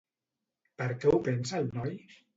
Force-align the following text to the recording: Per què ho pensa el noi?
Per 0.81 0.87
què 1.03 1.13
ho 1.13 1.21
pensa 1.29 1.63
el 1.63 1.73
noi? 1.79 1.97